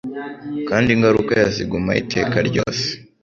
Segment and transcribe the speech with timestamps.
[0.69, 2.85] kandi ingaruka yazo igumaho iteka ryose.